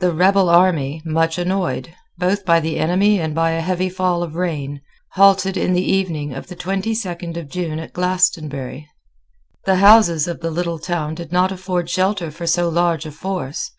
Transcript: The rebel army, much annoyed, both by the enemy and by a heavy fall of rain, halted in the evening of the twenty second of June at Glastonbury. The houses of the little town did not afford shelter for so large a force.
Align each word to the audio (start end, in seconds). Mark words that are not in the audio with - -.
The 0.00 0.12
rebel 0.12 0.50
army, 0.50 1.00
much 1.06 1.38
annoyed, 1.38 1.94
both 2.18 2.44
by 2.44 2.60
the 2.60 2.76
enemy 2.78 3.18
and 3.18 3.34
by 3.34 3.52
a 3.52 3.62
heavy 3.62 3.88
fall 3.88 4.22
of 4.22 4.34
rain, 4.34 4.82
halted 5.12 5.56
in 5.56 5.72
the 5.72 5.80
evening 5.80 6.34
of 6.34 6.48
the 6.48 6.54
twenty 6.54 6.94
second 6.94 7.38
of 7.38 7.48
June 7.48 7.78
at 7.78 7.94
Glastonbury. 7.94 8.86
The 9.64 9.76
houses 9.76 10.28
of 10.28 10.40
the 10.40 10.50
little 10.50 10.78
town 10.78 11.14
did 11.14 11.32
not 11.32 11.52
afford 11.52 11.88
shelter 11.88 12.30
for 12.30 12.46
so 12.46 12.68
large 12.68 13.06
a 13.06 13.10
force. 13.10 13.70